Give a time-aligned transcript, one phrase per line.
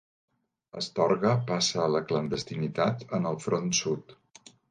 [0.79, 4.19] Astorga passa a la clandestinitat en el Front Sud.